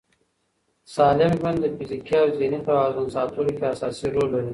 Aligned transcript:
سالم 0.95 1.31
ژوند 1.39 1.57
د 1.61 1.65
فزیکي 1.77 2.15
او 2.23 2.27
ذهني 2.39 2.59
توازن 2.67 3.07
ساتلو 3.15 3.51
کې 3.57 3.65
اساسي 3.73 4.07
رول 4.15 4.27
لري. 4.33 4.49